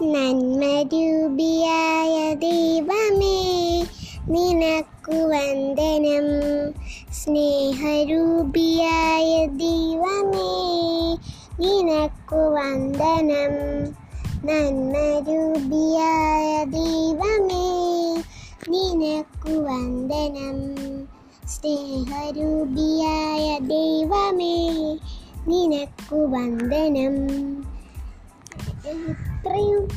[0.00, 3.84] നന്മരൂപിയായ ദൈവമേ
[4.28, 6.24] നിനക്കു വന്ദനം.
[7.10, 10.74] സ്നേഹരൂപിയായ ദൈവമേ
[11.58, 13.52] നിനക്കു വന്ദനം.
[14.44, 18.16] നന്മരൂപിയായ ദൈവമേ
[18.68, 20.76] നിനക്കു വന്ദനം.
[21.46, 24.96] സ്നേഹരൂപിയായ ദൈവമേ
[25.46, 27.44] നിനക്കു വന്ദനം.
[28.84, 29.88] Ele traiu